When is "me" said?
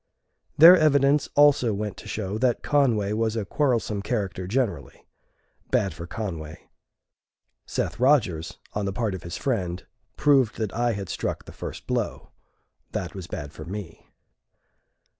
13.63-14.09